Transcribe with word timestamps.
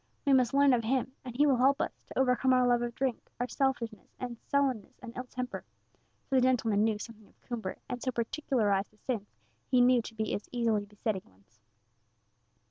We 0.25 0.33
must 0.33 0.55
learn 0.55 0.73
of 0.73 0.83
Him, 0.83 1.11
and 1.23 1.35
He 1.35 1.45
will 1.45 1.57
help 1.57 1.79
us 1.79 2.01
to 2.07 2.17
overcome 2.17 2.53
our 2.53 2.65
love 2.65 2.81
of 2.81 2.95
drink, 2.95 3.29
our 3.39 3.47
selfishness, 3.47 4.15
and 4.19 4.39
sullenness, 4.47 4.97
and 4.99 5.13
ill 5.15 5.25
temper;" 5.25 5.63
for 6.27 6.37
the 6.37 6.41
gentleman 6.41 6.83
knew 6.83 6.97
something 6.97 7.27
of 7.27 7.39
Coomber, 7.41 7.75
and 7.87 8.01
so 8.01 8.09
particularised 8.09 8.89
the 8.89 8.97
sins 8.97 9.27
he 9.69 9.79
knew 9.79 10.01
to 10.01 10.15
be 10.15 10.31
his 10.31 10.49
easily 10.51 10.85
besetting 10.85 11.21
ones. 11.29 11.59